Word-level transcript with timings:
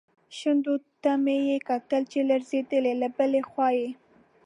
شونډو 0.37 0.75
ته 1.01 1.11
مې 1.23 1.37
یې 1.49 1.57
کتل 1.69 2.01
چې 2.11 2.19
لړزېدلې، 2.29 2.93
له 3.01 3.07
بلې 3.15 3.41
خوا 3.49 3.69
یې. 3.79 3.89